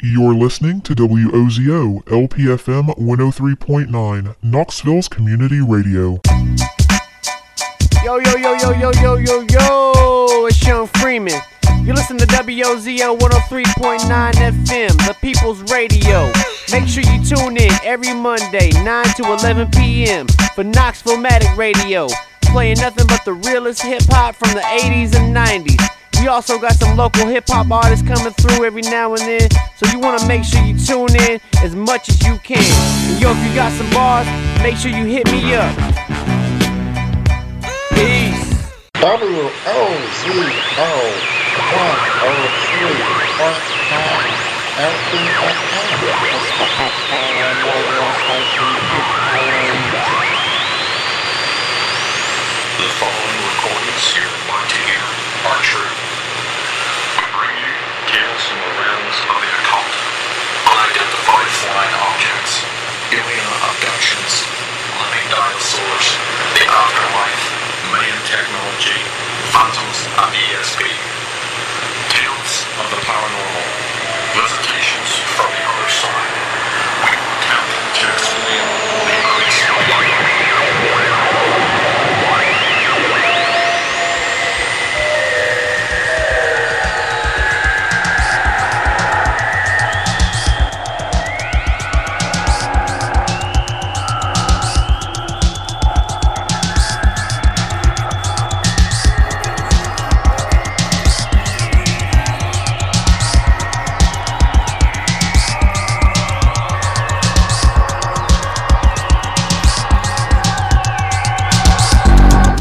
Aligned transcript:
You're 0.00 0.32
listening 0.32 0.80
to 0.82 0.94
WOZO 0.94 2.04
LPFM 2.04 2.96
103.9, 2.98 4.36
Knoxville's 4.42 5.08
Community 5.08 5.60
Radio. 5.60 6.20
Yo, 8.04 8.18
yo, 8.18 8.36
yo, 8.36 8.54
yo, 8.54 8.70
yo, 8.74 8.92
yo, 8.92 9.16
yo, 9.16 9.40
yo, 9.50 10.46
it's 10.46 10.64
Young 10.64 10.86
Freeman. 10.86 11.40
You 11.82 11.94
listen 11.94 12.16
to 12.18 12.26
WOZO 12.26 13.18
103.9 13.18 14.32
FM, 14.34 15.06
the 15.08 15.16
People's 15.20 15.68
Radio. 15.72 16.30
Make 16.70 16.88
sure 16.88 17.02
you 17.02 17.24
tune 17.24 17.56
in 17.56 17.72
every 17.82 18.14
Monday, 18.14 18.70
9 18.84 19.04
to 19.16 19.24
11 19.24 19.72
p.m. 19.72 20.28
for 20.54 20.62
Knoxville 20.62 21.16
Matic 21.16 21.56
Radio, 21.56 22.06
playing 22.42 22.78
nothing 22.78 23.08
but 23.08 23.24
the 23.24 23.32
realest 23.32 23.82
hip 23.82 24.02
hop 24.06 24.36
from 24.36 24.54
the 24.54 24.60
80s 24.60 25.16
and 25.16 25.34
90s. 25.34 25.97
We 26.20 26.26
also 26.26 26.58
got 26.58 26.74
some 26.74 26.96
local 26.96 27.26
hip 27.26 27.44
hop 27.48 27.70
artists 27.70 28.06
coming 28.06 28.32
through 28.34 28.64
every 28.64 28.82
now 28.82 29.14
and 29.14 29.22
then, 29.22 29.48
so 29.76 29.86
you 29.90 29.98
want 29.98 30.20
to 30.20 30.26
make 30.26 30.44
sure 30.44 30.60
you 30.62 30.76
tune 30.76 31.14
in 31.28 31.40
as 31.62 31.74
much 31.74 32.08
as 32.08 32.22
you 32.26 32.38
can. 32.38 32.58
And 33.10 33.20
yo, 33.22 33.30
if 33.30 33.48
you 33.48 33.54
got 33.54 33.72
some 33.72 33.88
bars, 33.90 34.26
make 34.62 34.76
sure 34.76 34.90
you 34.90 35.04
hit 35.04 35.30
me 35.30 35.54
up. 35.54 35.74
Peace. 37.94 38.48
W 39.00 39.50
O 39.66 39.94
Z 40.18 40.28
O 40.78 40.90
one 41.72 41.98
O 42.26 42.32
three 42.66 42.98
flying 61.78 61.94
objects, 62.10 62.66
alien 63.14 63.50
abductions, 63.62 64.42
living 64.98 65.26
dinosaurs, 65.30 66.18
the 66.58 66.66
afterlife, 66.66 67.44
Mayan 67.94 68.18
technology, 68.26 68.98
phantoms 69.54 70.10
of 70.18 70.26
ESP, 70.34 70.82
tales 72.10 72.66
of 72.82 72.86
the 72.90 72.98
paranormal, 73.06 73.66
visitations 74.34 75.22
from 75.38 75.46
the 75.54 75.62
other 75.70 75.88
side. 75.88 76.37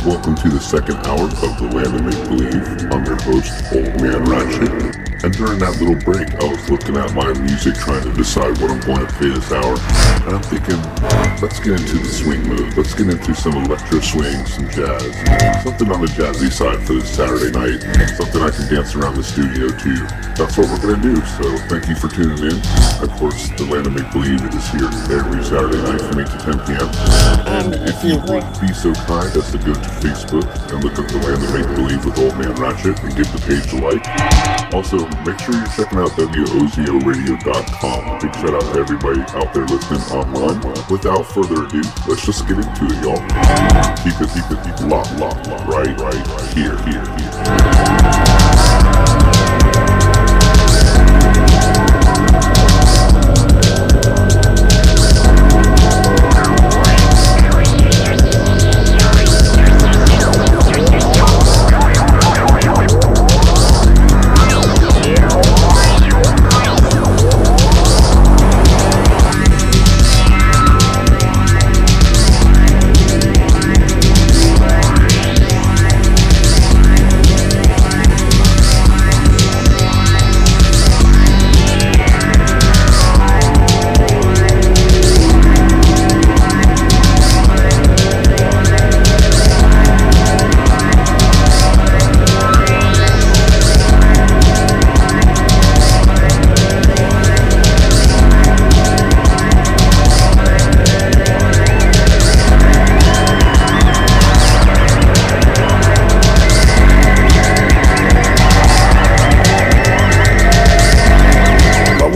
Welcome 0.07 0.35
to 0.35 0.47
the 0.47 0.61
second 0.61 0.95
hour 1.05 1.25
of 1.25 1.59
The 1.59 1.67
Land 1.67 1.91
of 1.91 2.01
Make 2.01 2.23
Believe. 2.31 2.63
I'm 2.93 3.03
your 3.03 3.19
host, 3.27 3.51
Old 3.75 4.01
Man 4.01 4.23
Ratchet. 4.23 5.03
And 5.19 5.33
during 5.35 5.59
that 5.59 5.75
little 5.81 5.99
break, 5.99 6.29
I 6.39 6.47
was 6.47 6.63
looking 6.69 6.95
at 6.95 7.11
my 7.11 7.33
music 7.43 7.75
trying 7.75 8.05
to 8.07 8.13
decide 8.13 8.55
what 8.61 8.71
I'm 8.71 8.79
going 8.87 9.03
to 9.03 9.11
play 9.17 9.33
this 9.35 9.51
hour. 9.51 9.75
And 10.23 10.37
I'm 10.37 10.45
thinking, 10.47 10.77
let's 11.43 11.59
get 11.59 11.75
into 11.75 11.99
the 11.99 12.07
swing 12.07 12.47
mode. 12.47 12.77
Let's 12.77 12.93
get 12.93 13.09
into 13.09 13.33
some 13.35 13.57
electro 13.65 13.99
swing, 13.99 14.45
some 14.45 14.69
jazz. 14.69 15.03
Something 15.65 15.91
on 15.91 15.99
the 15.99 16.11
jazzy 16.15 16.53
side 16.53 16.79
for 16.85 17.01
this 17.01 17.09
Saturday 17.11 17.51
night. 17.51 17.83
Something 18.15 18.41
I 18.45 18.53
can 18.53 18.63
dance 18.71 18.95
around 18.95 19.19
the 19.19 19.27
studio 19.27 19.73
to. 19.73 19.93
That's 20.37 20.55
what 20.55 20.69
we're 20.69 20.85
going 20.85 21.01
to 21.01 21.15
do. 21.15 21.19
So 21.35 21.43
thank 21.65 21.89
you 21.89 21.97
for 21.97 22.07
tuning 22.07 22.53
in. 22.53 22.61
Of 23.01 23.09
course, 23.17 23.49
The 23.57 23.65
Land 23.65 23.89
of 23.89 23.97
Make 23.97 24.07
Believe 24.13 24.39
is 24.53 24.67
here 24.69 24.87
every 25.11 25.43
Saturday 25.43 25.81
night 25.81 25.99
from 25.99 26.21
8 26.21 26.29
to 26.29 26.39
10 26.45 26.63
p.m. 26.69 26.89
And 27.49 27.73
if 27.89 27.97
you 28.05 28.21
would 28.29 28.45
be 28.61 28.69
so 28.69 28.93
kind 29.09 29.33
as 29.33 29.49
to 29.51 29.57
go 29.57 29.73
to 29.73 29.89
Facebook 29.99 30.47
and 30.71 30.83
look 30.83 30.99
up 30.99 31.07
The 31.07 31.17
Land 31.17 31.43
of 31.43 31.53
Make 31.53 31.67
Believe 31.75 32.05
with 32.05 32.19
Old 32.19 32.37
Man 32.37 32.53
Ratchet 32.55 32.99
and 33.03 33.15
give 33.15 33.31
the 33.33 33.39
page 33.45 33.73
a 33.73 33.77
like. 33.81 34.05
Also, 34.73 34.97
make 35.25 35.39
sure 35.39 35.55
you're 35.55 35.67
checking 35.73 35.97
out 35.99 36.11
WOZORadio.com. 36.17 38.19
Big 38.19 38.33
shout 38.35 38.53
out 38.53 38.73
to 38.73 38.79
everybody 38.79 39.21
out 39.35 39.53
there 39.53 39.65
listening 39.65 40.01
online. 40.11 40.59
Without 40.89 41.23
further 41.23 41.65
ado, 41.65 41.81
let's 42.07 42.25
just 42.25 42.47
get 42.47 42.57
into 42.57 42.85
it, 42.85 43.03
y'all. 43.03 43.19
Keep 44.03 44.21
it, 44.21 44.29
keep 44.33 44.51
it, 44.51 44.63
keep 44.63 44.79
it 44.79 44.87
locked, 44.87 45.13
locked, 45.17 45.47
locked, 45.47 45.67
right, 45.67 45.99
right, 45.99 46.27
right, 46.27 46.53
here, 46.53 46.77
here, 46.85 47.05
here. 47.17 48.46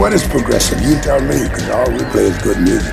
What 0.02 0.12
is 0.12 0.26
progressive? 0.26 0.82
You 0.82 0.98
tell 0.98 1.20
me, 1.20 1.46
because 1.46 1.70
all 1.70 1.88
we 1.88 2.02
play 2.10 2.24
is 2.24 2.36
good 2.42 2.58
music. 2.58 2.92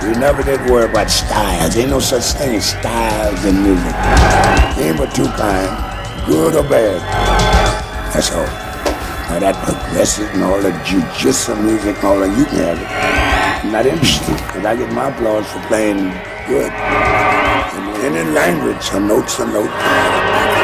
We 0.00 0.16
never 0.16 0.42
did 0.42 0.58
worry 0.70 0.88
about 0.88 1.10
styles. 1.10 1.76
Ain't 1.76 1.90
no 1.90 2.00
such 2.00 2.24
thing 2.40 2.56
as 2.56 2.70
styles 2.70 3.44
in 3.44 3.62
music. 3.62 3.92
Ain't 4.80 4.96
but 4.96 5.14
two 5.14 5.28
kind, 5.36 5.68
good 6.24 6.56
or 6.56 6.62
bad. 6.62 7.04
That's 8.14 8.32
all. 8.32 8.48
Now 9.28 9.40
that 9.40 9.56
progressive 9.62 10.32
and 10.32 10.44
all 10.44 10.58
that 10.62 10.86
jujitsu 10.86 11.62
music 11.62 11.96
and 11.96 12.04
all 12.06 12.18
that, 12.20 12.32
you 12.38 12.46
can 12.46 12.64
have 12.64 12.80
it. 12.80 13.66
I'm 13.66 13.72
not 13.72 13.84
interested, 13.84 14.36
because 14.36 14.64
I 14.64 14.74
get 14.74 14.90
my 14.94 15.10
applause 15.10 15.44
for 15.52 15.60
playing 15.68 16.16
good. 16.48 16.72
In 18.06 18.16
any 18.16 18.30
language, 18.30 18.88
a 18.94 19.00
note's 19.00 19.38
a 19.38 19.44
note. 19.44 20.55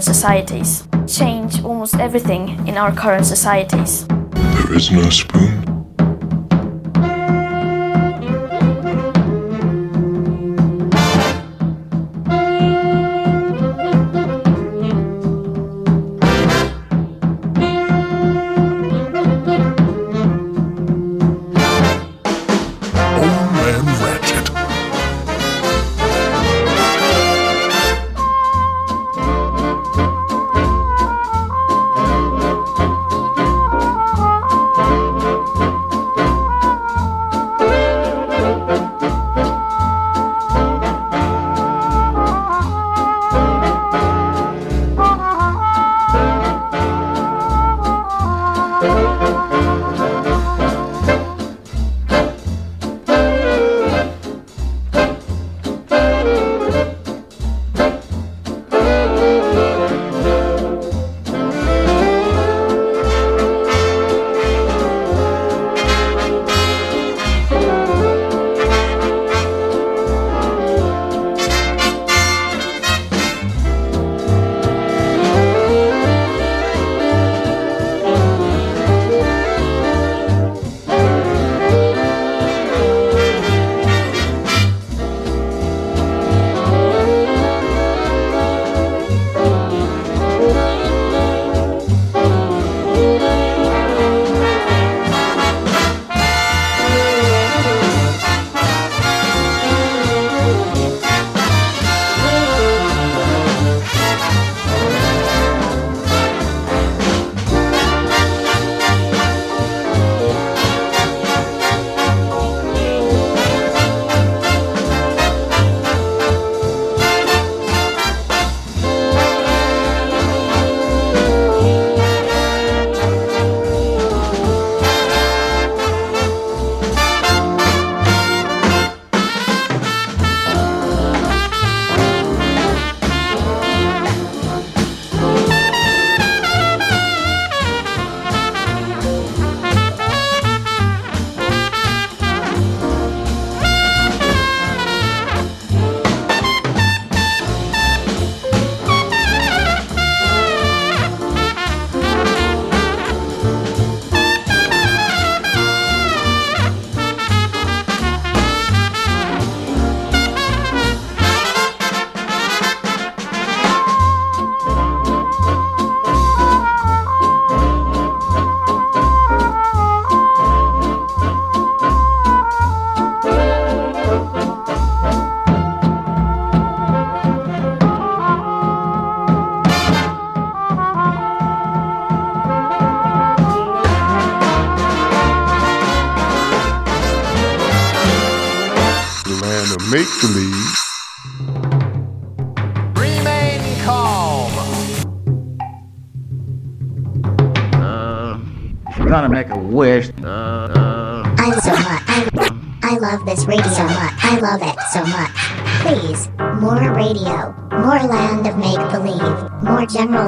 Current 0.00 0.16
societies. 0.16 0.88
Change 1.06 1.62
almost 1.62 1.94
everything 1.96 2.66
in 2.66 2.78
our 2.78 2.90
current 2.92 3.26
societies. 3.26 4.06
There 4.06 4.74
is 4.74 4.90
no 4.90 5.10
spoon. 5.10 5.69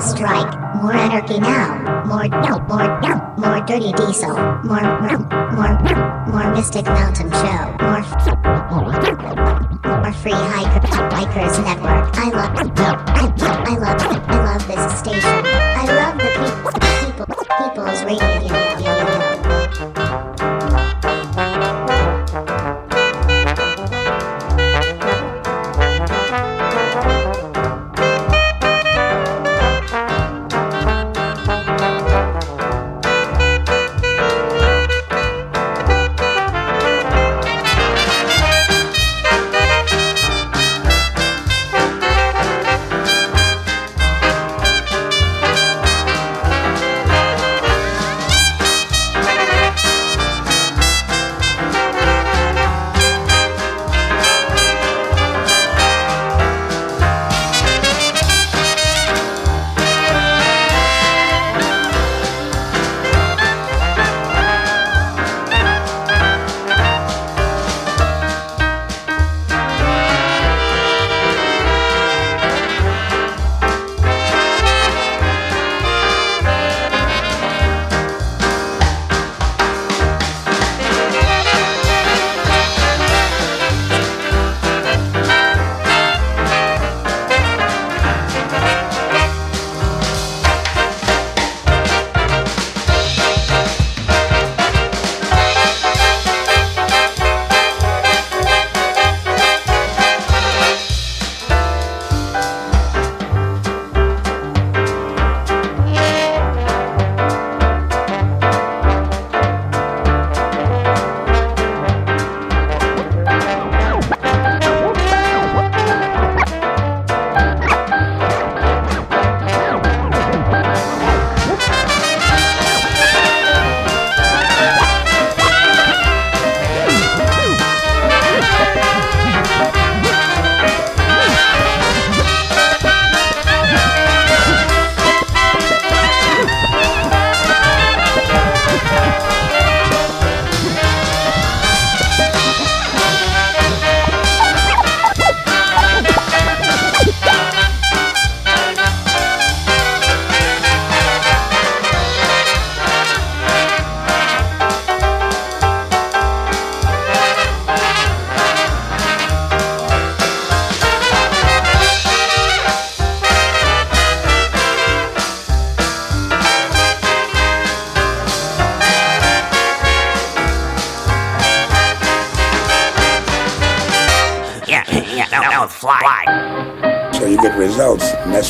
Strike, 0.03 0.53
more 0.83 0.93
anarchy 0.93 1.39
now, 1.39 2.05
more 2.07 2.27
no, 2.29 2.59
more 2.67 3.01
no, 3.01 3.35
more 3.39 3.61
dirty 3.65 3.93
diesel, 3.93 4.35
more 4.65 4.83
no, 4.83 5.19
more 5.55 5.75
more 6.27 6.55
mystic 6.55 6.85
mountain 6.87 7.31
show, 7.31 7.63
more 7.81 8.03
more 10.03 10.13
free 10.13 10.33
hiker, 10.33 10.87
hikers 11.15 11.59
network. 11.61 12.11
I 12.17 12.31
love 12.31 12.53
I, 12.59 13.05
I 13.07 13.32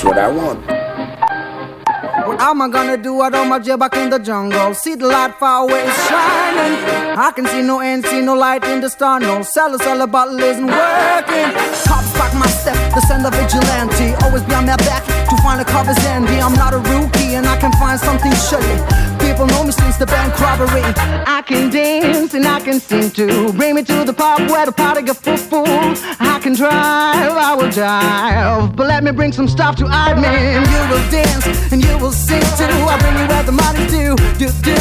what 0.05 0.19
I 0.19 0.29
want. 0.31 0.61
What 2.27 2.41
am 2.41 2.63
I 2.63 2.69
gonna 2.69 2.97
do? 2.97 3.21
I 3.21 3.31
don't 3.31 3.49
my 3.49 3.59
jail 3.59 3.77
back 3.77 3.95
in 3.97 4.11
the 4.11 4.19
jungle. 4.19 4.75
See 4.75 4.95
the 4.95 5.07
light 5.07 5.35
far 5.39 5.65
away 5.65 5.87
shining. 6.09 7.19
I 7.19 7.33
can 7.35 7.47
see 7.47 7.63
no 7.63 7.81
end, 7.81 8.05
see 8.07 8.21
no 8.21 8.35
light 8.35 8.65
in 8.65 8.81
the 8.81 8.89
star. 8.89 9.21
No 9.21 9.43
cellar, 9.43 9.79
cellar 9.79 10.07
bottle 10.07 10.39
isn't 10.39 10.67
working. 10.67 11.51
Cops 11.87 12.13
back 12.15 12.35
my 12.35 12.47
step, 12.47 12.77
the 12.95 13.01
send 13.03 13.27
of 13.27 13.35
vigilante. 13.35 14.15
Always 14.25 14.43
be 14.45 14.55
on 14.55 14.67
my 14.67 14.77
back 14.77 15.05
to 15.29 15.37
find 15.43 15.61
a 15.61 15.65
cover's 15.65 15.99
envy. 16.07 16.39
I'm 16.41 16.55
not 16.55 16.75
a 16.75 16.79
rookie 16.79 17.35
and 17.35 17.47
I 17.47 17.57
can 17.59 17.73
find 17.73 17.99
something 17.99 18.33
shady. 18.33 19.22
People 19.43 19.57
know 19.57 19.65
me 19.65 19.73
since 19.73 19.97
the 19.97 20.07
bank 20.07 20.39
robbery. 20.39 20.83
I 21.27 21.43
can 21.45 21.69
dance 21.69 22.33
and 22.33 22.47
I 22.47 22.61
can 22.61 22.79
sing 22.79 23.11
too. 23.11 23.53
Bring 23.55 23.75
me 23.75 23.83
to 23.83 24.05
the 24.05 24.13
pub 24.13 24.49
where 24.49 24.67
the 24.67 24.71
party 24.71 25.03
get 25.03 25.17
full 25.17 25.37
full. 25.37 25.67
I 25.67 26.39
can 26.41 26.55
drive, 26.55 27.35
I 27.35 27.53
will 27.57 27.69
drive. 27.69 28.77
But 28.77 28.87
let 28.87 29.03
me 29.03 29.11
bring 29.11 29.33
some 29.33 29.49
stuff 29.49 29.75
to 29.77 29.85
me. 29.85 29.91
You 29.91 30.83
will 30.87 31.03
dance 31.11 31.45
and 31.73 31.83
you 31.83 31.99
will 31.99 32.13
sing 32.13 32.47
too. 32.57 32.71
I'll 32.87 33.01
bring 33.01 33.19
you 33.19 33.27
where 33.27 33.43
the 33.43 33.51
money's 33.51 33.91
due, 33.91 34.15
do 34.39 34.47
do. 34.63 34.79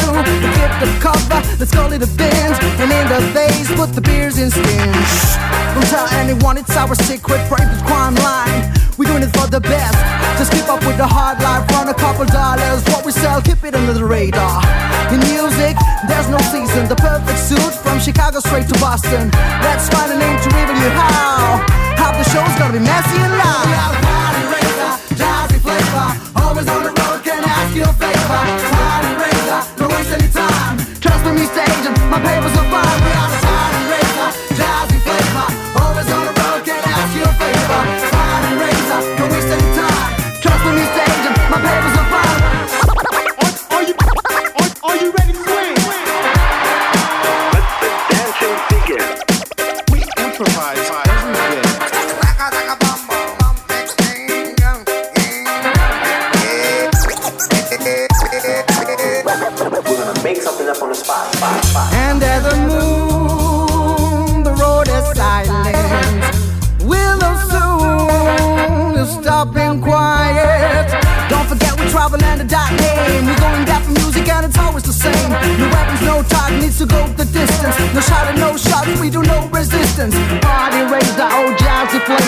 Get 0.54 0.70
the 0.78 0.86
cover, 1.00 1.42
let's 1.58 1.74
call 1.74 1.92
it 1.92 2.00
a 2.04 2.06
bins. 2.06 2.56
And 2.78 2.92
in 2.92 3.08
the 3.08 3.18
vase, 3.34 3.68
put 3.74 3.92
the 3.94 4.00
beers 4.00 4.38
in 4.38 4.52
skins. 4.52 5.36
Don't 5.74 5.90
tell 5.90 6.06
anyone 6.22 6.56
it's 6.56 6.76
our 6.76 6.94
secret 6.94 7.40
private 7.48 7.84
crime 7.84 8.14
line. 8.14 8.81
We're 8.98 9.08
doing 9.08 9.22
it 9.22 9.32
for 9.32 9.48
the 9.48 9.60
best. 9.60 9.96
Just 10.36 10.52
keep 10.52 10.68
up 10.68 10.84
with 10.84 10.96
the 10.96 11.06
hard 11.06 11.40
life, 11.40 11.64
run 11.72 11.88
a 11.88 11.94
couple 11.94 12.26
dollars. 12.26 12.84
What 12.92 13.04
we 13.06 13.12
sell, 13.12 13.40
keep 13.40 13.64
it 13.64 13.74
under 13.74 13.94
the 13.94 14.04
radar. 14.04 14.60
In 15.08 15.20
music, 15.32 15.76
there's 16.08 16.28
no 16.28 16.38
season. 16.52 16.88
The 16.88 16.96
perfect 16.96 17.38
suit 17.38 17.72
from 17.80 18.00
Chicago 18.00 18.40
straight 18.40 18.68
to 18.68 18.76
Boston. 18.78 19.30
Let's 19.64 19.88
find 19.88 20.12
a 20.12 20.18
name 20.18 20.36
to 20.44 20.48
reveal 20.52 20.92
how. 20.92 21.64
How 21.96 22.12
the 22.12 22.24
show's 22.28 22.52
gonna 22.60 22.76
be 22.76 22.84
messy 22.84 23.16
and 23.16 23.32
loud. 23.32 23.64
We 23.64 23.74
are 23.80 23.96
party 24.04 24.44
raiser, 24.52 24.92
jazzy 25.16 25.58
flavor. 25.64 26.08
Always 26.36 26.68
on 26.68 26.82
the 26.84 26.92
road, 26.92 27.24
can 27.24 27.40
ask 27.44 27.72
you 27.74 27.88
a 27.88 27.94
favor? 27.96 28.40
Party 28.76 29.12
raiser, 29.16 29.60
don't 29.80 29.88
waste 29.88 30.12
any 30.12 30.28
time. 30.28 30.76
Trust 31.00 31.24
me, 31.24 31.32
me 31.40 31.44
staging, 31.48 31.96
my 32.12 32.20
papers 32.20 32.61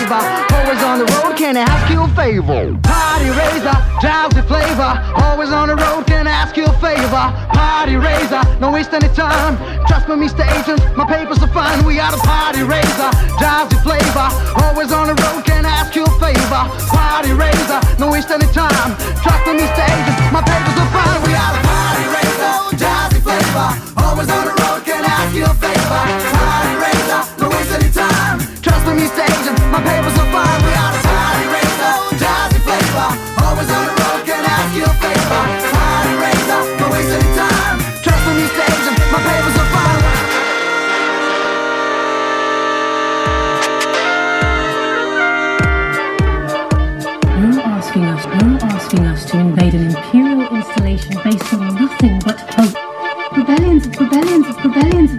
flavor. 0.06 0.44
Always 0.54 0.82
on 0.82 0.98
the 0.98 1.06
road, 1.06 1.36
can 1.36 1.56
I 1.56 1.62
ask 1.62 1.90
you 1.90 2.02
a 2.02 2.08
favor? 2.08 2.76
Party 2.82 3.30
raiser, 3.30 3.76
jazzy 4.00 4.42
flavor. 4.46 4.92
Always 5.24 5.50
on 5.50 5.68
the 5.68 5.76
road, 5.76 6.06
can 6.06 6.26
I 6.26 6.32
ask 6.32 6.56
you 6.56 6.66
a 6.66 6.72
favor? 6.78 7.24
Party 7.52 7.96
raiser, 7.96 8.42
don't 8.60 8.72
waste 8.72 8.92
any 8.92 9.08
time. 9.14 9.56
Trust 9.86 10.08
me, 10.08 10.16
Mr. 10.16 10.44
Agent, 10.44 10.80
my 10.96 11.06
papers 11.06 11.42
are 11.42 11.52
fine. 11.52 11.84
We 11.84 12.00
are 12.00 12.10
the 12.12 12.18
party 12.18 12.62
raiser, 12.62 13.10
jazzy 13.40 13.78
flavor. 13.82 14.28
Always 14.64 14.92
on 14.92 15.08
the 15.08 15.16
road, 15.22 15.44
can 15.44 15.64
I 15.64 15.72
ask 15.80 15.94
you 15.96 16.04
a 16.04 16.12
favor? 16.20 16.62
Party 16.92 17.32
raiser, 17.32 17.80
don't 17.98 18.12
waste 18.12 18.30
any 18.30 18.48
time. 18.52 18.90
Trust 19.22 19.42
me, 19.46 19.52
Mr. 19.60 19.82
Agent, 19.84 20.16
my 20.32 20.42
papers 20.42 20.76
are 20.80 20.90
fine. 20.92 21.20
We 21.24 21.32
are 21.32 21.52
the 21.56 21.62
party 21.64 22.06
raiser, 22.12 22.54
jazzy 22.76 23.20
flavor. 23.24 23.68
Always 24.04 24.28
on 24.28 24.44
the 24.48 24.54
road, 24.62 24.80
can 24.84 25.04
I 25.04 25.12
ask 25.24 25.34
you 25.34 25.44
a 25.44 25.54
favor? 25.54 26.00
Party 26.36 26.63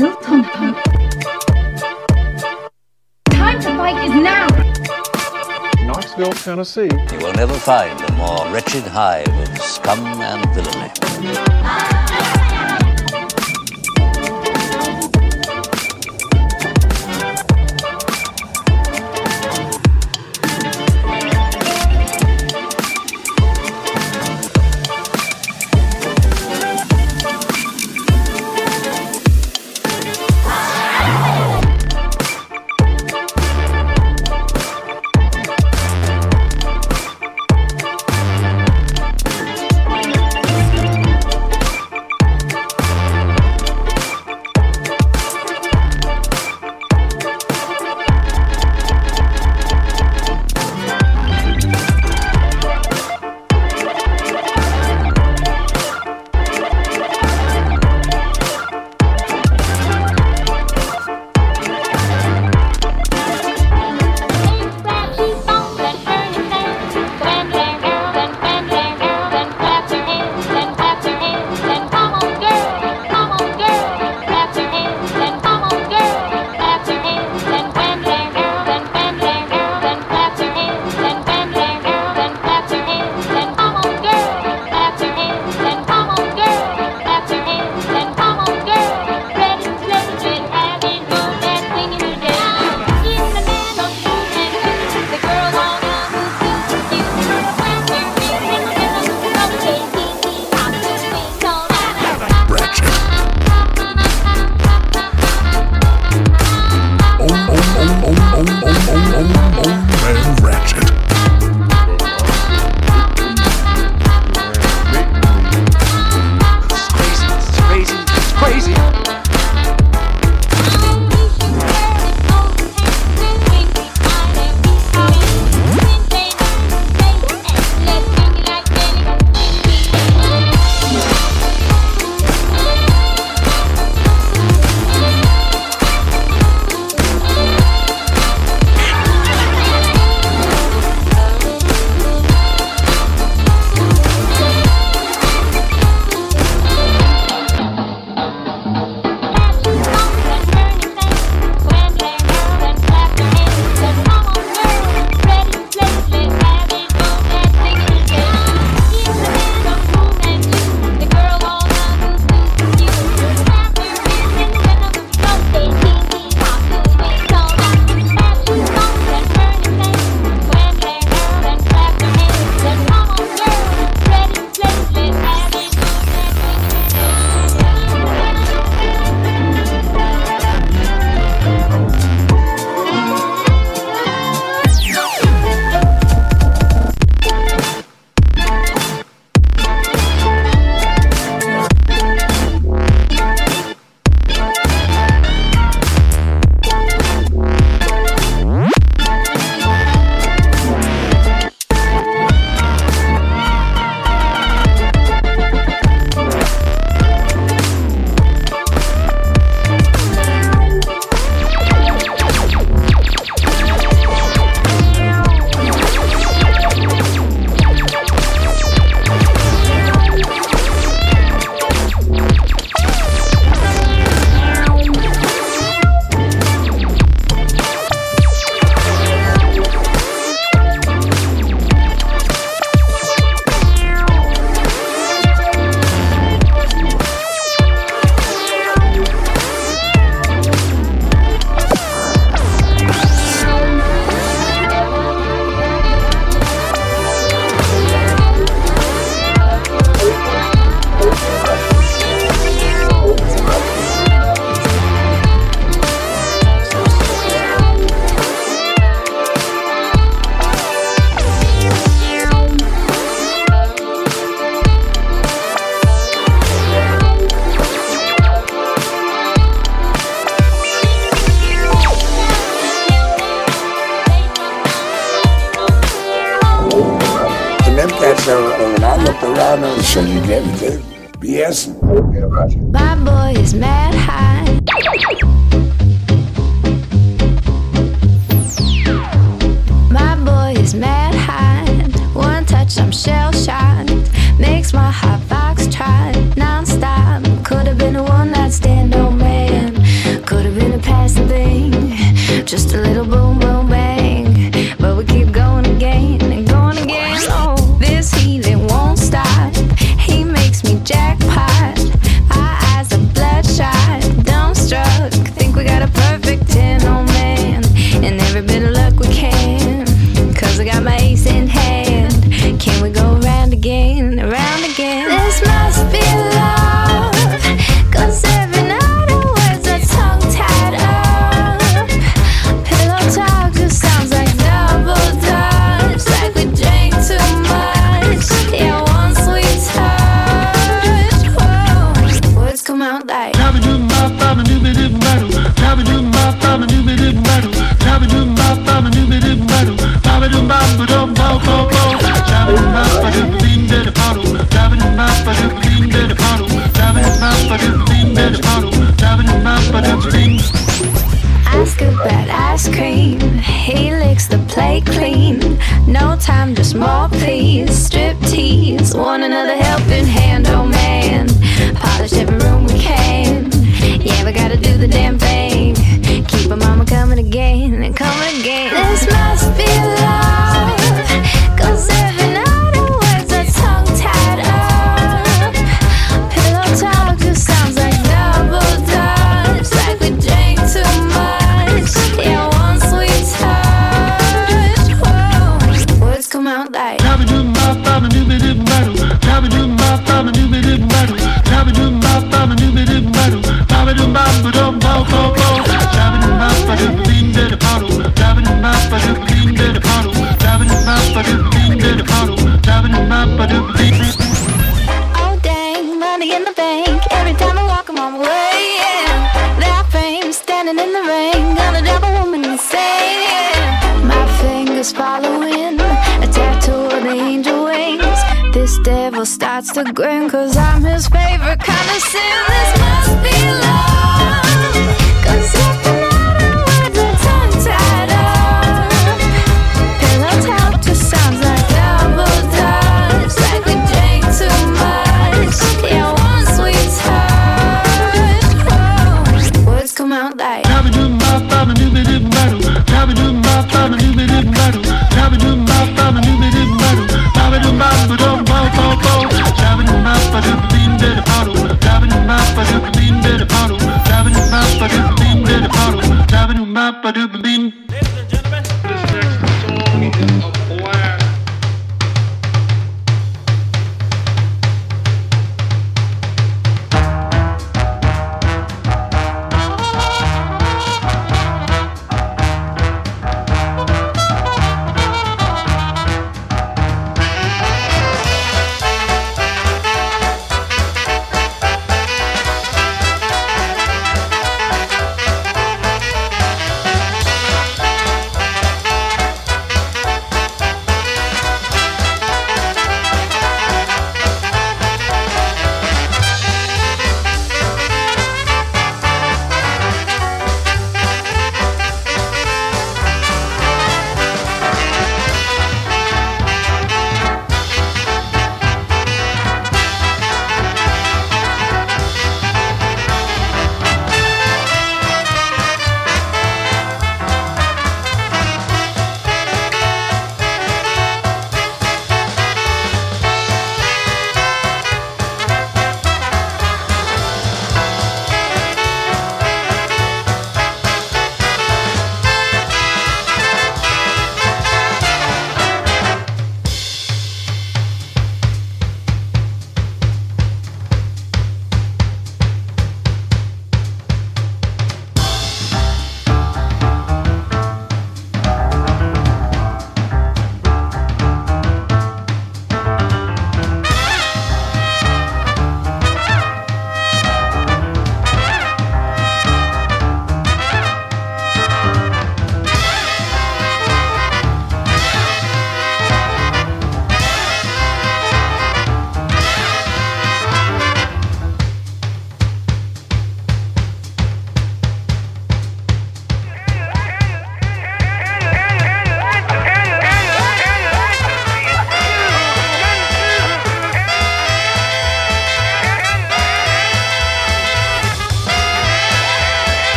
built 0.00 0.30
on 0.30 0.42
hope. 0.42 0.82
Time 3.26 3.60
to 3.60 3.68
fight 3.76 4.02
is 4.06 4.14
now! 4.14 4.46
Knoxville, 5.84 6.32
Tennessee. 6.32 6.88
You 7.12 7.18
will 7.18 7.34
never 7.34 7.52
find 7.52 8.00
a 8.00 8.12
more 8.12 8.50
wretched 8.50 8.84
hive 8.84 9.28
of 9.28 9.58
scum 9.58 10.06
and 10.06 10.54
villainy. 10.54 11.99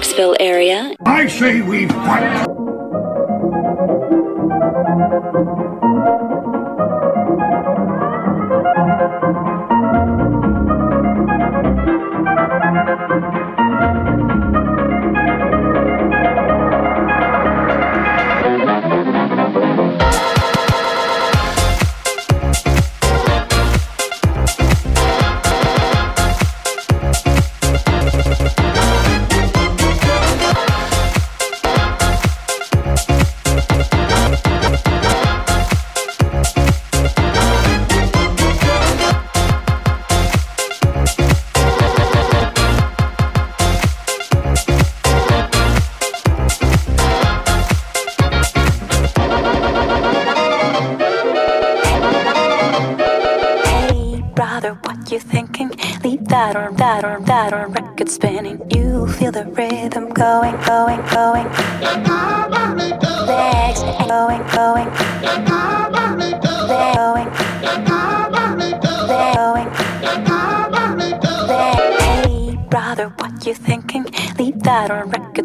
Knoxville 0.00 0.34
area. 0.40 0.94
I 1.04 1.26
say 1.26 1.60
we 1.60 1.86
fight. 1.86 2.46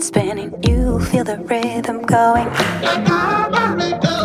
spinning. 0.06 0.54
You 0.64 1.00
feel 1.00 1.24
the 1.24 1.38
rhythm 1.38 2.04
going. 2.04 2.48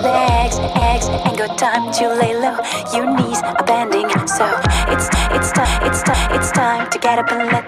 Legs, 0.04 0.58
eggs, 0.76 1.08
ain't 1.08 1.38
got 1.38 1.56
time 1.58 1.90
to 1.94 2.08
lay 2.20 2.34
low. 2.36 2.58
Your 2.92 3.06
knees 3.16 3.40
are 3.42 3.64
bending, 3.64 4.08
so 4.28 4.46
it's 4.92 5.08
it's 5.32 5.52
time, 5.52 5.86
it's 5.88 6.02
time, 6.02 6.36
it's 6.36 6.50
time 6.52 6.90
to 6.90 6.98
get 6.98 7.18
up 7.18 7.32
and 7.32 7.50
let. 7.50 7.59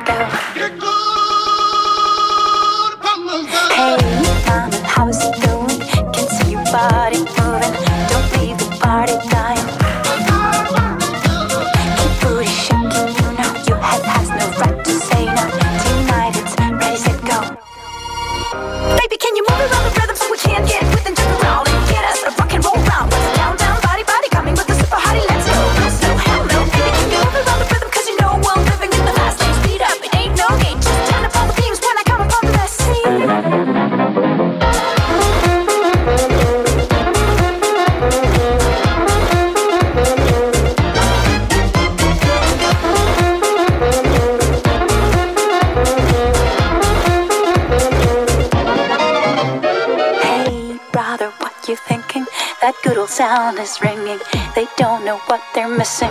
sound 53.23 53.57
is 53.61 53.81
ringing. 53.81 54.19
They 54.57 54.67
don't 54.77 55.05
know 55.05 55.19
what 55.29 55.41
they're 55.55 55.69
missing. 55.69 56.11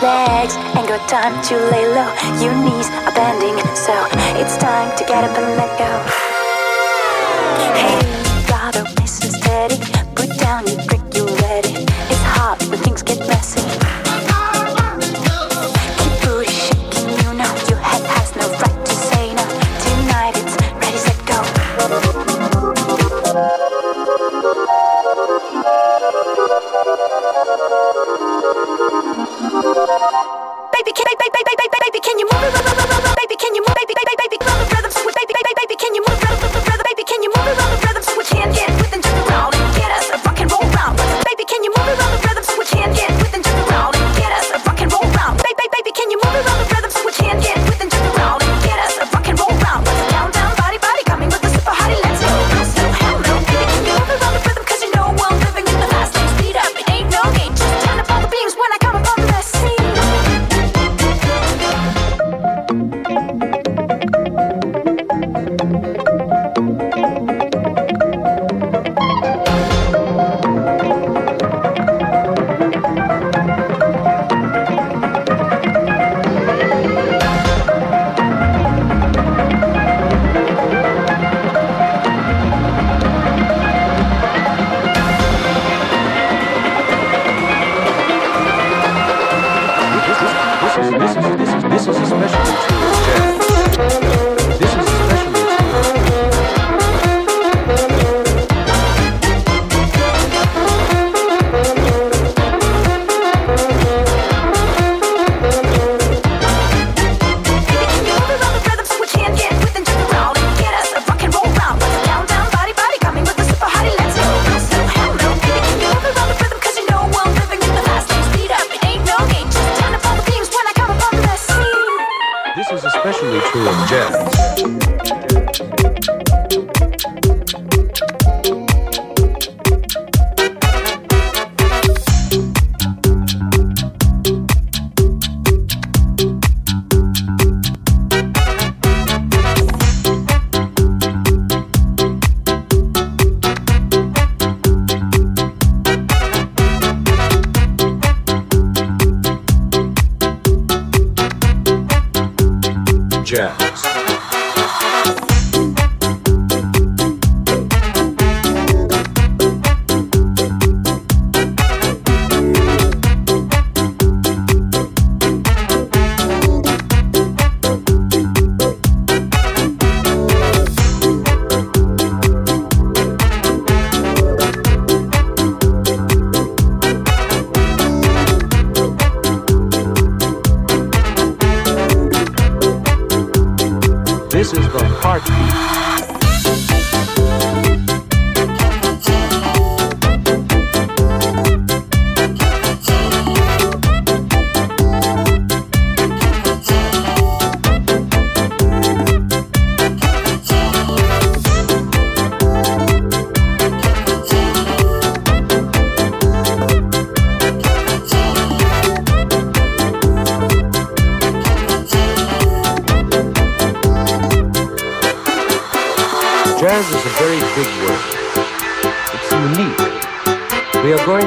Legs 0.00 0.54
ain't 0.74 0.88
got 0.88 1.06
time 1.06 1.36
to 1.48 1.54
lay 1.70 1.86
low. 1.86 2.10
Your 2.40 2.54
knees 2.64 2.88
are 3.04 3.12
bending, 3.12 3.58
so 3.76 3.92
it's 4.40 4.56
time 4.56 4.96
to 4.96 5.04
get 5.04 5.24
up 5.24 5.36
and 5.36 5.54
let 5.60 5.70
go. 5.78 5.92
Hey. 7.76 8.27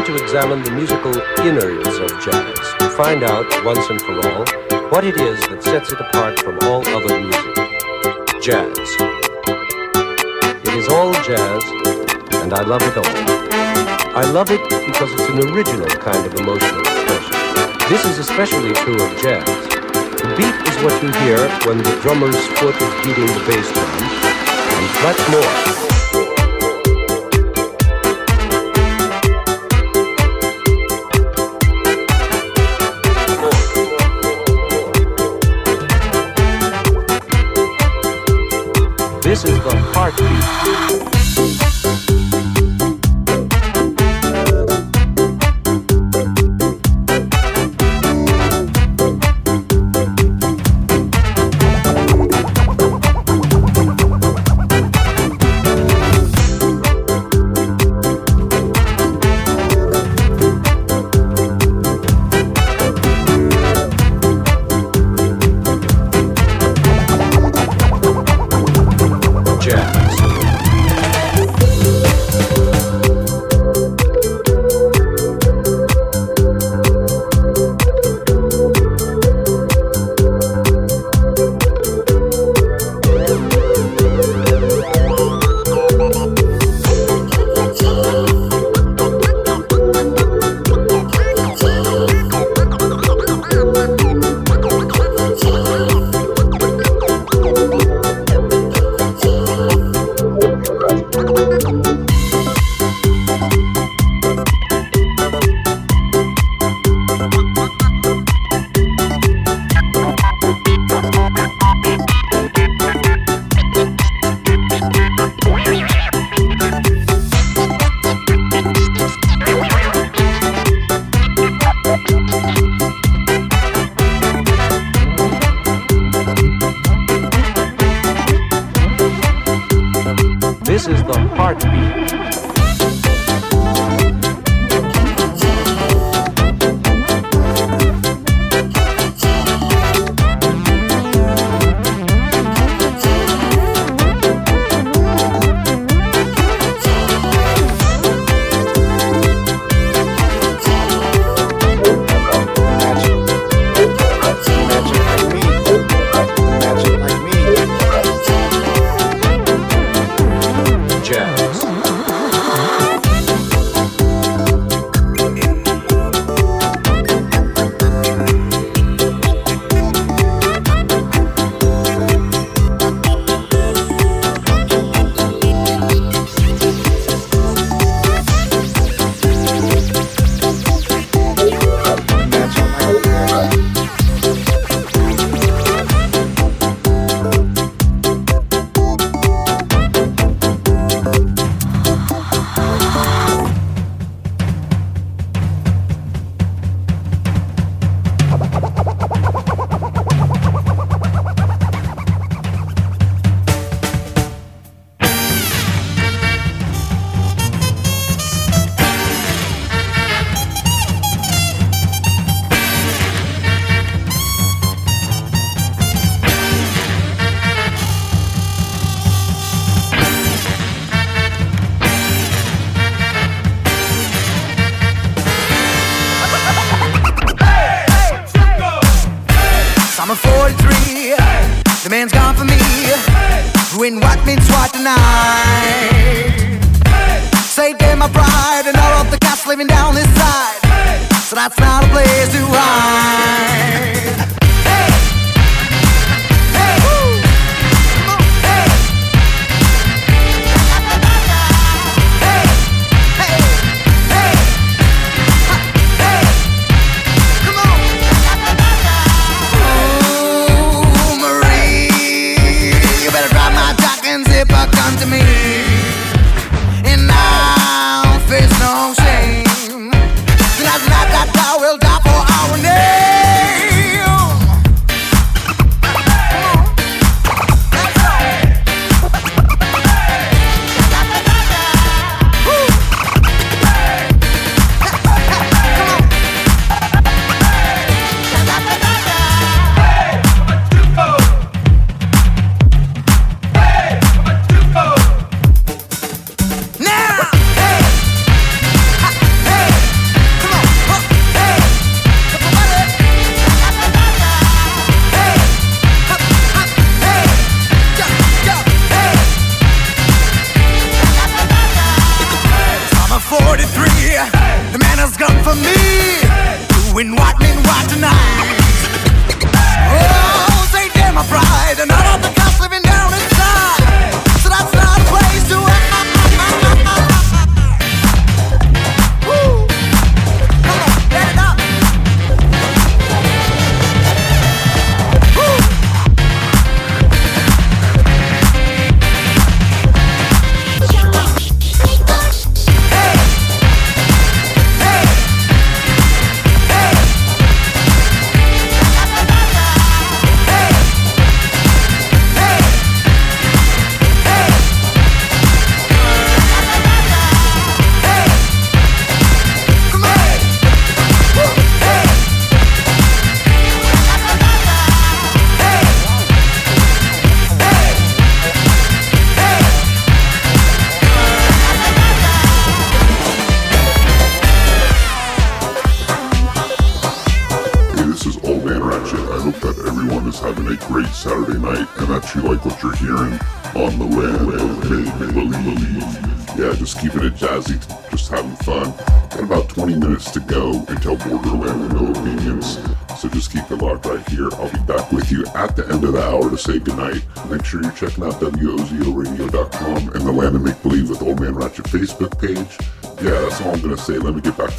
To 0.01 0.15
examine 0.15 0.63
the 0.63 0.71
musical 0.71 1.13
innards 1.45 1.87
of 1.87 2.09
jazz 2.25 2.57
to 2.79 2.89
find 2.97 3.23
out, 3.23 3.45
once 3.63 3.87
and 3.87 4.01
for 4.01 4.17
all, 4.27 4.43
what 4.89 5.05
it 5.05 5.15
is 5.21 5.39
that 5.47 5.63
sets 5.63 5.91
it 5.93 6.01
apart 6.01 6.39
from 6.39 6.57
all 6.63 6.81
other 6.81 7.21
music. 7.21 7.55
Jazz. 8.41 8.75
It 10.67 10.73
is 10.73 10.89
all 10.89 11.13
jazz, 11.21 11.63
and 12.41 12.51
I 12.51 12.63
love 12.65 12.81
it 12.81 12.97
all. 12.97 13.15
I 14.17 14.25
love 14.25 14.49
it 14.49 14.59
because 14.67 15.13
it's 15.13 15.29
an 15.29 15.47
original 15.53 15.87
kind 16.01 16.25
of 16.25 16.33
emotional 16.33 16.81
expression. 16.81 17.37
This 17.87 18.03
is 18.03 18.17
especially 18.17 18.73
true 18.83 18.99
of 18.99 19.15
jazz. 19.21 19.47
The 20.17 20.33
beat 20.35 20.57
is 20.67 20.75
what 20.83 20.97
you 20.99 21.13
hear 21.23 21.39
when 21.69 21.77
the 21.77 21.93
drummer's 22.01 22.41
foot 22.59 22.75
is 22.75 22.93
beating 23.05 23.27
the 23.31 23.43
bass 23.47 23.69
drum, 23.71 23.95
and 24.75 24.87
much 25.05 25.21
more. 25.29 25.80
This 39.41 39.53
is 39.53 39.63
the 39.63 39.75
heartbeat. 39.95 40.40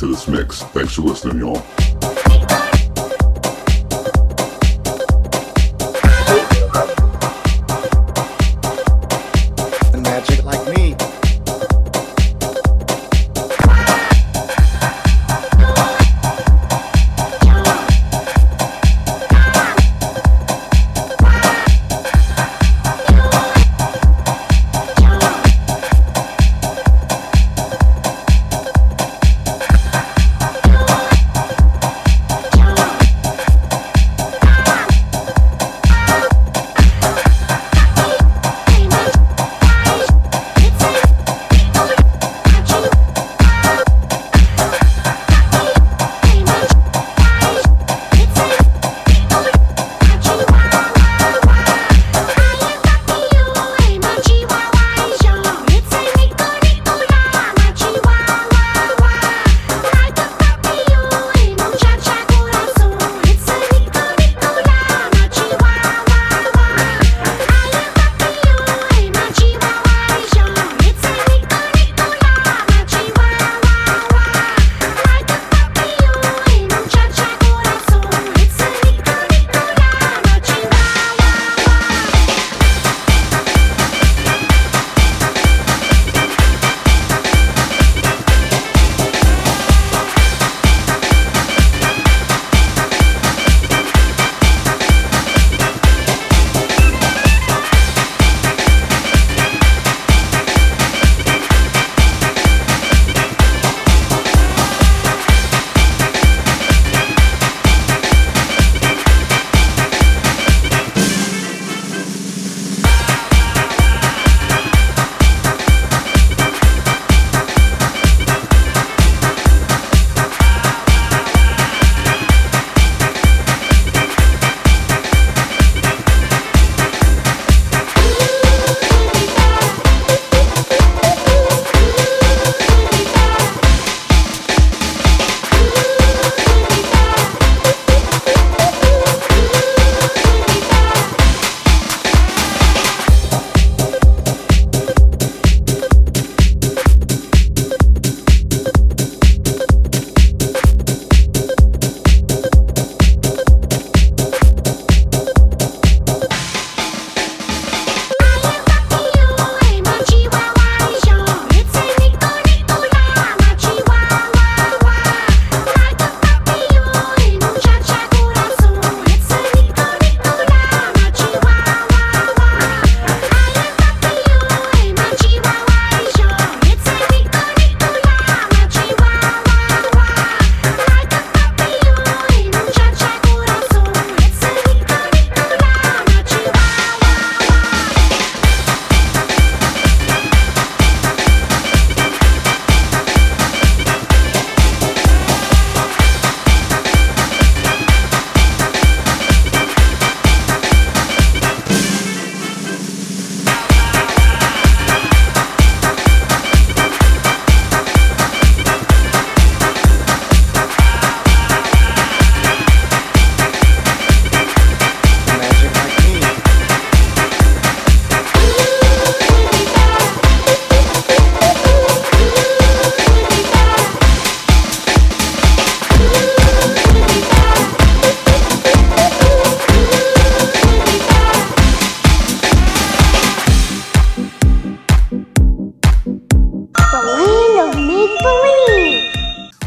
To 0.03 0.09
this 0.09 0.27
mix. 0.27 0.63
Thanks 0.75 0.95
for 0.95 1.03
listening, 1.03 1.39
y'all. 1.39 2.12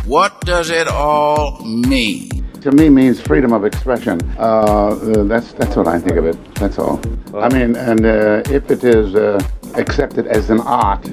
What 0.06 0.40
does 0.42 0.70
it 0.70 0.88
all 0.88 1.60
mean? 1.66 2.30
To 2.62 2.72
me, 2.72 2.90
means 2.90 3.20
freedom 3.20 3.54
of 3.54 3.66
expression. 3.66 4.22
Uh, 4.38 4.90
uh, 4.90 5.24
that's 5.24 5.54
that's 5.54 5.76
what 5.76 5.88
I 5.88 6.00
think 6.00 6.18
of 6.18 6.26
it. 6.28 6.38
That's 6.56 6.78
all. 6.78 7.02
I 7.34 7.50
mean, 7.50 7.76
and 7.76 8.06
uh, 8.06 8.44
if 8.46 8.70
it 8.70 8.84
is 8.84 9.16
uh, 9.16 9.40
accepted 9.74 10.28
as 10.28 10.52
an 10.52 10.60
art, 10.60 11.08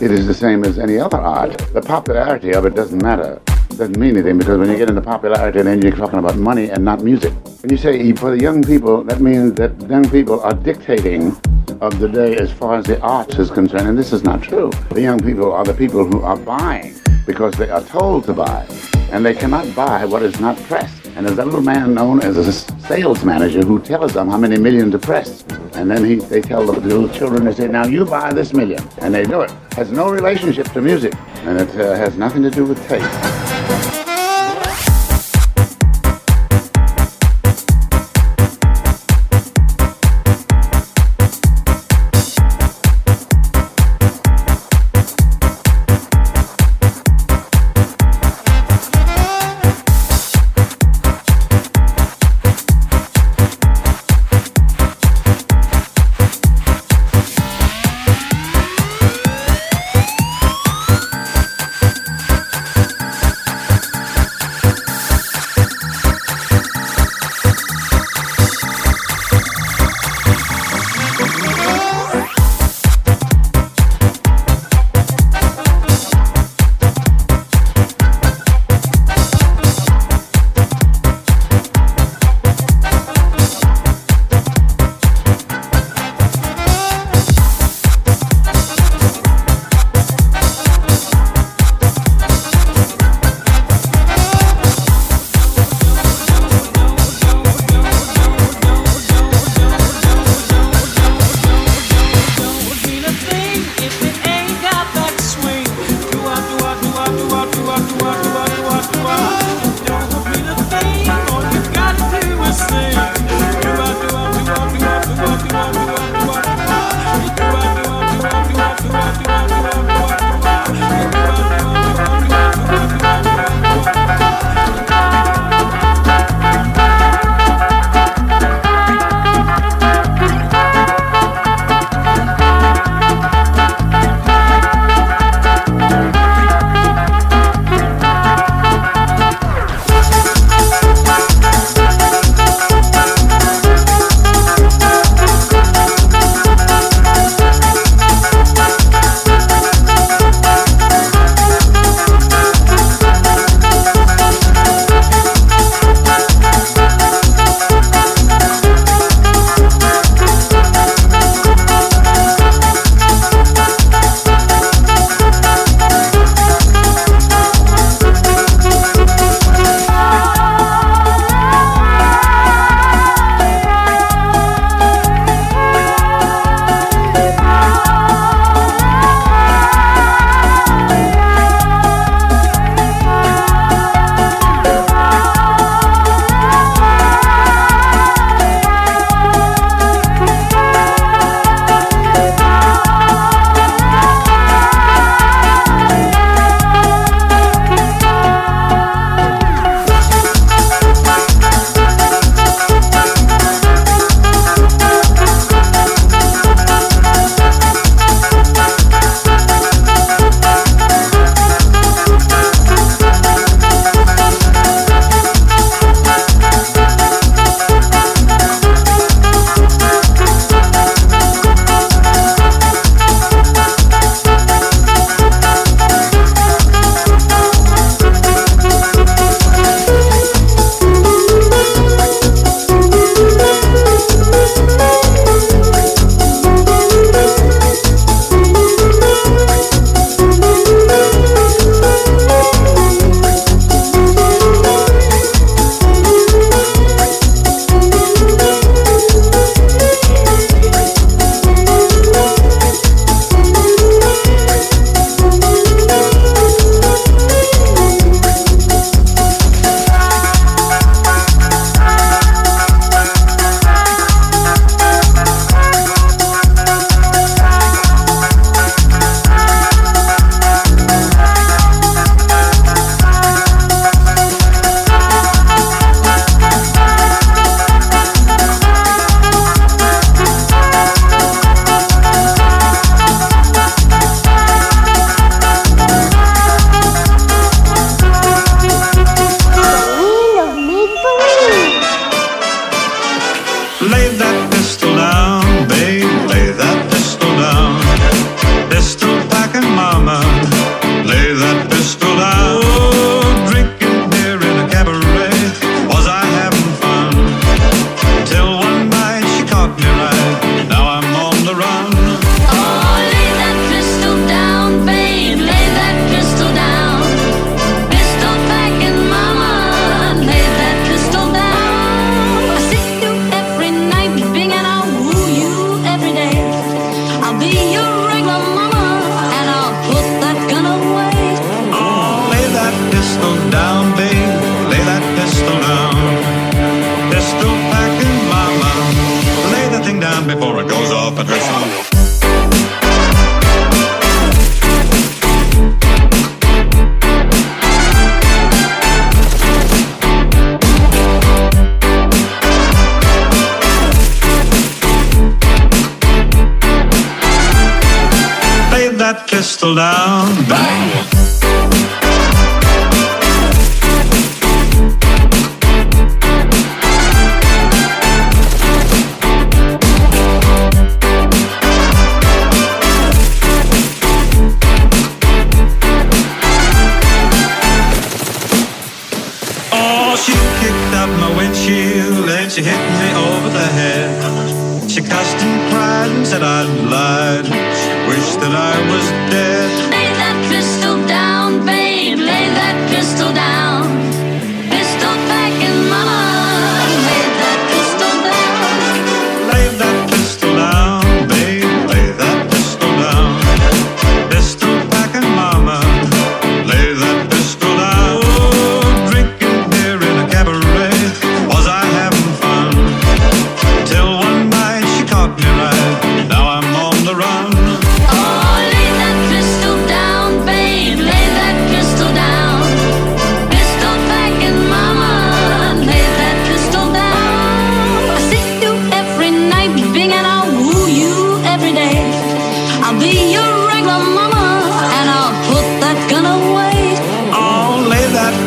it 0.00 0.12
is 0.12 0.28
the 0.28 0.34
same 0.34 0.62
as 0.62 0.78
any 0.78 0.96
other 0.96 1.16
art. 1.16 1.58
The 1.74 1.82
popularity 1.82 2.52
of 2.54 2.66
it 2.66 2.76
doesn't 2.76 3.02
matter. 3.02 3.40
Doesn't 3.70 3.98
mean 3.98 4.16
anything 4.16 4.38
because 4.38 4.58
when 4.58 4.70
you 4.70 4.78
get 4.78 4.88
into 4.88 5.02
popularity, 5.02 5.62
then 5.62 5.82
you're 5.82 5.96
talking 5.96 6.20
about 6.20 6.36
money 6.36 6.70
and 6.70 6.84
not 6.84 7.02
music. 7.02 7.32
When 7.62 7.70
you 7.72 7.76
say 7.76 8.12
for 8.12 8.30
the 8.30 8.40
young 8.40 8.62
people, 8.62 9.02
that 9.04 9.20
means 9.20 9.54
that 9.54 9.72
young 9.90 10.08
people 10.08 10.40
are 10.40 10.54
dictating 10.54 11.34
of 11.80 11.98
the 11.98 12.08
day 12.08 12.36
as 12.36 12.50
far 12.52 12.76
as 12.76 12.84
the 12.84 13.00
arts 13.00 13.38
is 13.38 13.50
concerned, 13.50 13.88
and 13.88 13.98
this 13.98 14.12
is 14.12 14.22
not 14.22 14.42
true. 14.42 14.70
The 14.90 15.02
young 15.02 15.20
people 15.20 15.52
are 15.52 15.64
the 15.64 15.74
people 15.74 16.04
who 16.04 16.22
are 16.22 16.36
buying 16.36 16.94
because 17.26 17.54
they 17.54 17.68
are 17.70 17.82
told 17.82 18.24
to 18.24 18.32
buy, 18.32 18.66
and 19.10 19.24
they 19.24 19.34
cannot 19.34 19.74
buy 19.74 20.04
what 20.04 20.22
is 20.22 20.40
not 20.40 20.56
pressed. 20.64 21.06
And 21.16 21.26
there's 21.26 21.38
a 21.38 21.44
little 21.44 21.62
man 21.62 21.94
known 21.94 22.22
as 22.22 22.36
a 22.36 22.52
sales 22.52 23.24
manager 23.24 23.62
who 23.62 23.80
tells 23.80 24.12
them 24.12 24.28
how 24.28 24.36
many 24.36 24.58
millions 24.58 24.94
are 24.94 24.98
pressed. 24.98 25.50
And 25.74 25.90
then 25.90 26.04
he, 26.04 26.16
they 26.16 26.42
tell 26.42 26.66
the 26.66 26.78
little 26.78 27.08
children, 27.08 27.46
they 27.46 27.54
say, 27.54 27.68
now 27.68 27.86
you 27.86 28.04
buy 28.04 28.34
this 28.34 28.52
million. 28.52 28.86
And 28.98 29.14
they 29.14 29.24
do 29.24 29.40
it. 29.40 29.50
Has 29.76 29.90
no 29.90 30.10
relationship 30.10 30.70
to 30.72 30.82
music. 30.82 31.14
And 31.44 31.58
it 31.58 31.70
uh, 31.80 31.96
has 31.96 32.18
nothing 32.18 32.42
to 32.42 32.50
do 32.50 32.66
with 32.66 32.86
taste. 32.86 33.55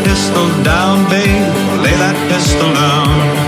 Pistol 0.03 0.47
down, 0.63 1.09
babe. 1.09 1.53
Lay 1.83 1.95
that 1.97 2.17
pistol 2.29 2.73
down. 2.73 3.38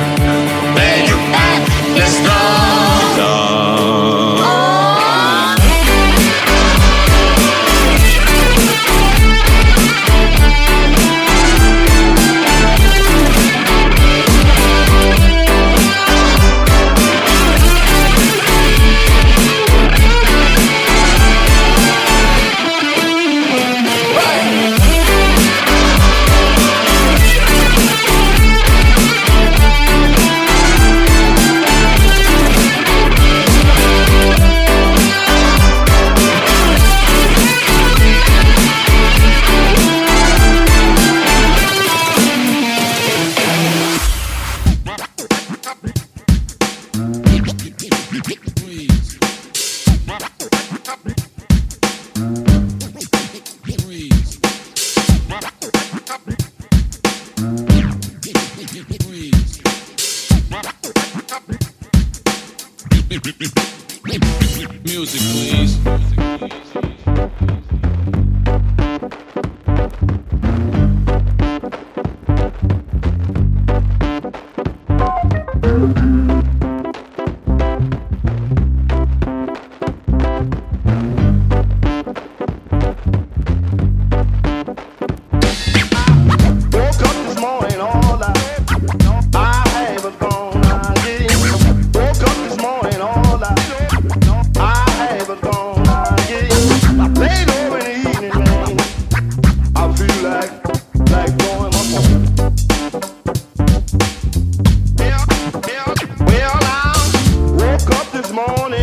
morning. 108.48 108.81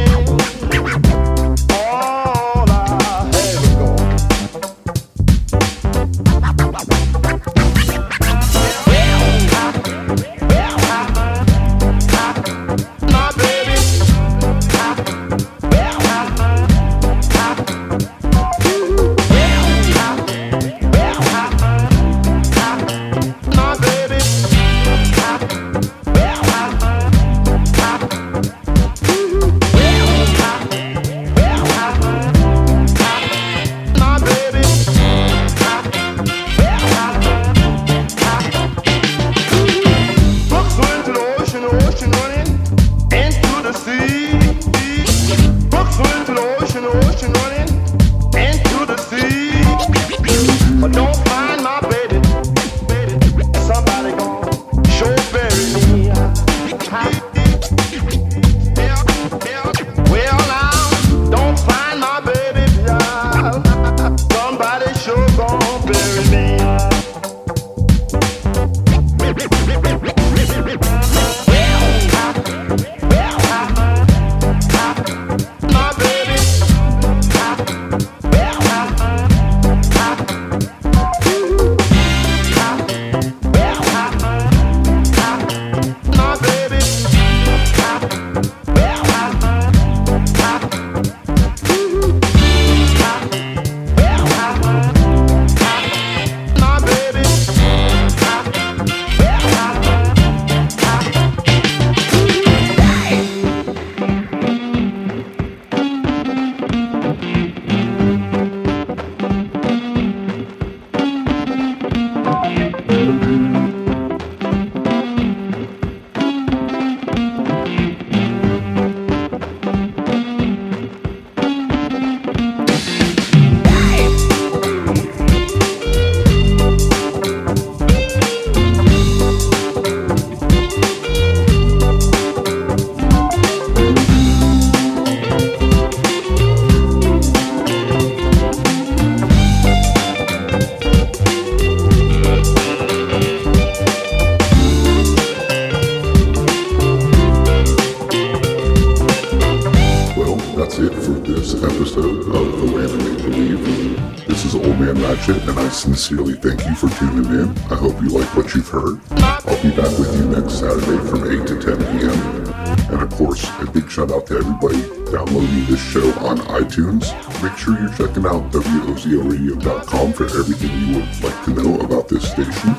iTunes. 166.78 167.42
Make 167.42 167.56
sure 167.56 167.78
you're 167.78 167.90
checking 167.90 168.26
out 168.26 168.50
WOZORadio.com 168.52 170.12
for 170.12 170.24
everything 170.24 170.70
you 170.80 171.00
would 171.00 171.22
like 171.22 171.44
to 171.44 171.50
know 171.50 171.80
about 171.80 172.08
this 172.08 172.30
station, 172.30 172.74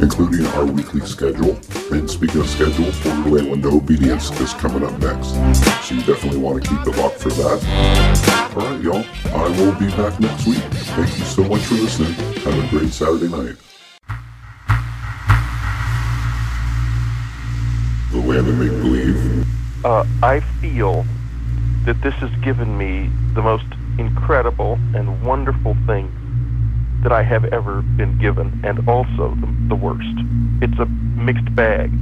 including 0.00 0.46
our 0.46 0.64
weekly 0.64 1.00
schedule. 1.00 1.58
And 1.92 2.10
speaking 2.10 2.40
of 2.40 2.48
schedule, 2.48 2.90
Borderland 3.02 3.62
No 3.62 3.76
Obedience 3.76 4.30
is 4.40 4.54
coming 4.54 4.84
up 4.84 4.98
next. 5.00 5.34
So 5.86 5.94
you 5.94 6.02
definitely 6.02 6.38
want 6.38 6.62
to 6.62 6.68
keep 6.68 6.82
the 6.84 7.00
lock 7.00 7.12
for 7.14 7.30
that. 7.30 8.54
Alright, 8.56 8.82
y'all. 8.82 9.04
I 9.26 9.48
will 9.58 9.72
be 9.78 9.88
back 9.96 10.18
next 10.18 10.46
week. 10.46 10.58
Thank 10.96 11.18
you 11.18 11.24
so 11.24 11.44
much 11.44 11.62
for 11.62 11.74
listening. 11.74 12.12
Have 12.12 12.64
a 12.64 12.68
great 12.68 12.92
Saturday 12.92 13.28
night. 13.28 13.56
The 18.12 18.18
Land 18.18 18.48
of 18.48 18.56
Make 18.56 18.70
Believe. 18.70 19.46
Uh, 19.84 20.04
I 20.22 20.40
feel 20.60 21.04
that 21.86 22.02
this 22.02 22.14
has 22.14 22.30
given 22.42 22.76
me 22.76 23.08
the 23.34 23.42
most 23.42 23.64
incredible 23.98 24.78
and 24.94 25.24
wonderful 25.24 25.76
thing 25.86 26.12
that 27.02 27.12
I 27.12 27.22
have 27.22 27.44
ever 27.46 27.82
been 27.82 28.18
given, 28.18 28.60
and 28.64 28.88
also 28.88 29.34
the, 29.36 29.68
the 29.68 29.74
worst. 29.76 30.18
It's 30.60 30.78
a 30.78 30.86
mixed 30.86 31.54
bag. 31.54 31.92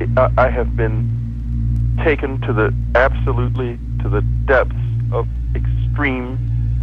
It, 0.00 0.10
I, 0.18 0.30
I 0.36 0.50
have 0.50 0.76
been 0.76 1.96
taken 2.04 2.40
to 2.42 2.52
the 2.52 2.74
absolutely 2.94 3.78
to 4.02 4.08
the 4.08 4.20
depths 4.44 4.76
of 5.12 5.26
extreme 5.54 6.38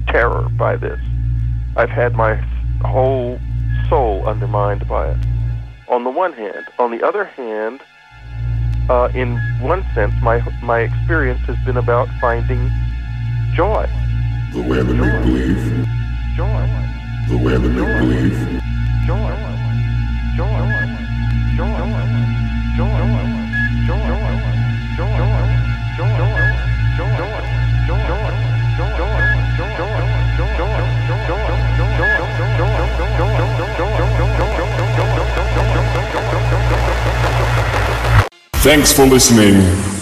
terror 0.07 0.49
by 0.57 0.75
this. 0.75 0.99
I've 1.77 1.91
had 1.91 2.15
my 2.15 2.35
whole 2.83 3.39
soul 3.89 4.25
undermined 4.25 4.87
by 4.87 5.11
it. 5.11 5.17
On 5.87 6.03
the 6.03 6.09
one 6.09 6.33
hand, 6.33 6.65
on 6.79 6.89
the 6.89 7.05
other 7.05 7.25
hand, 7.25 7.81
uh, 8.89 9.09
in 9.13 9.37
one 9.59 9.85
sense, 9.93 10.13
my 10.21 10.39
my 10.61 10.79
experience 10.81 11.39
has 11.41 11.57
been 11.65 11.77
about 11.77 12.07
finding 12.19 12.69
joy. 13.55 13.87
The 14.51 14.59
Land 14.59 14.89
of 14.89 14.97
Make 14.97 15.23
Believe. 15.23 15.87
Joy. 16.35 16.67
The 17.29 17.35
Land 17.35 17.65
of 17.65 17.71
Make 17.71 17.99
Believe. 17.99 18.61
Joy. 19.07 19.33
Joy. 20.35 20.63
Joy. 21.55 21.83
Joy. 22.77 23.32
Thanks 38.63 38.93
for 38.93 39.05
listening. 39.05 39.55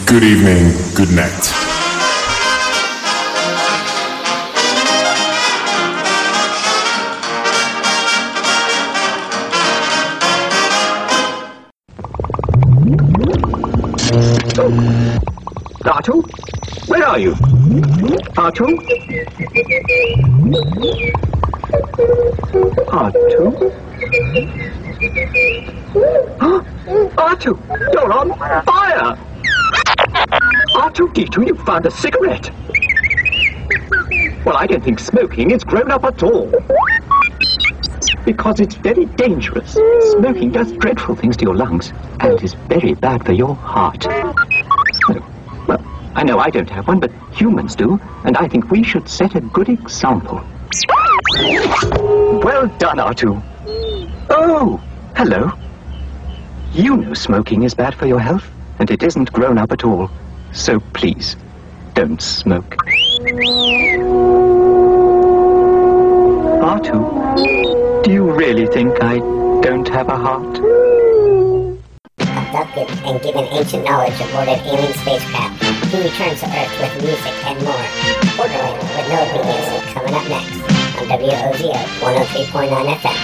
Good 0.05 0.23
evening. 0.23 0.71
Good 0.93 1.09
night. 1.09 1.31
R2? 15.81 16.87
Where 16.87 17.03
are 17.03 17.17
you? 17.17 17.33
R2? 18.37 18.59
R2? 22.91 23.71
Ah, 26.39 26.70
R2, 26.91 27.93
you're 27.93 28.11
on 28.11 28.29
fire! 28.65 29.17
R2D2, 30.75 31.47
you 31.47 31.55
found 31.55 31.85
a 31.85 31.91
cigarette! 31.91 32.51
Well, 34.43 34.57
I 34.57 34.67
don't 34.67 34.83
think 34.83 34.99
smoking 34.99 35.51
is 35.51 35.63
grown 35.63 35.89
up 35.89 36.03
at 36.03 36.21
all. 36.21 36.51
Because 38.25 38.59
it's 38.59 38.75
very 38.75 39.05
dangerous. 39.05 39.71
Smoking 40.11 40.51
does 40.51 40.73
dreadful 40.73 41.15
things 41.15 41.37
to 41.37 41.45
your 41.45 41.55
lungs 41.55 41.93
and 42.19 42.41
is 42.43 42.55
very 42.67 42.93
bad 42.93 43.25
for 43.25 43.31
your 43.31 43.55
heart. 43.55 44.05
Oh, 44.09 45.25
well, 45.67 46.11
I 46.15 46.23
know 46.23 46.39
I 46.39 46.49
don't 46.49 46.69
have 46.69 46.87
one, 46.87 46.99
but 46.99 47.11
humans 47.33 47.73
do, 47.75 48.01
and 48.25 48.35
I 48.35 48.49
think 48.49 48.69
we 48.69 48.83
should 48.83 49.07
set 49.07 49.35
a 49.35 49.41
good 49.41 49.69
example. 49.69 50.41
Well 52.43 52.67
done, 52.79 52.97
R2. 52.97 53.41
Oh, 54.29 54.81
hello. 55.15 55.51
You 56.73 56.95
know 56.95 57.13
smoking 57.13 57.63
is 57.63 57.73
bad 57.73 57.93
for 57.93 58.05
your 58.05 58.19
health, 58.19 58.49
and 58.79 58.89
it 58.89 59.03
isn't 59.03 59.33
grown 59.33 59.57
up 59.57 59.73
at 59.73 59.83
all. 59.83 60.09
So 60.53 60.79
please, 60.93 61.35
don't 61.95 62.21
smoke. 62.21 62.77
R2, 66.63 68.03
do 68.05 68.11
you 68.11 68.31
really 68.31 68.67
think 68.67 69.03
I 69.03 69.17
don't 69.61 69.85
have 69.89 70.07
a 70.07 70.15
heart? 70.15 70.59
Abducted 72.19 72.89
and 73.05 73.21
given 73.21 73.43
ancient 73.51 73.83
knowledge 73.83 74.15
aboard 74.21 74.47
an 74.47 74.59
alien 74.65 74.93
spacecraft, 74.93 75.61
he 75.91 75.97
returns 76.01 76.39
to 76.39 76.47
Earth 76.47 76.71
with 76.79 77.03
music 77.03 77.35
and 77.47 77.61
more. 77.65 77.85
Borderland 78.37 78.79
with 78.95 79.07
no 79.11 79.19
obedience 79.27 79.91
coming 79.91 80.13
up 80.13 80.25
next 80.29 80.55
on 81.01 81.07
WOZO 81.19 81.73
103.9 81.99 82.95
FM. 82.95 83.21